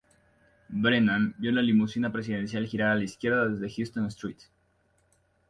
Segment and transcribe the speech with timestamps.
[0.83, 4.49] Brennan vio la limusina presidencial girar a la izquierda desde Houston St.